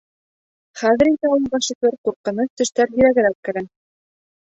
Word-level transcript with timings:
Хәҙер 0.81 1.09
инде, 1.11 1.31
Аллаға 1.35 1.61
шөкөр, 1.69 1.99
ҡурҡыныс 2.09 2.53
төштәр 2.57 2.93
һирәгерәк 2.97 3.41
керә. 3.51 3.69